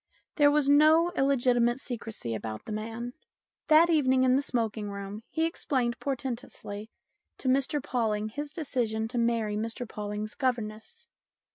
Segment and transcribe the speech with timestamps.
[0.37, 3.13] There was no illegitimate secrecy about the man.
[3.67, 6.89] That evening in the smoking room he explained portentously
[7.37, 11.07] to Mr Pawling his decision to marry Mr Pawling's governess.